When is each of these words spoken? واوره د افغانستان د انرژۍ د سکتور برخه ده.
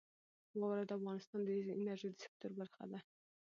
واوره 0.59 0.83
د 0.89 0.91
افغانستان 0.99 1.39
د 1.43 1.49
انرژۍ 1.79 2.09
د 2.13 2.17
سکتور 2.23 2.51
برخه 2.59 2.83
ده. 2.91 2.99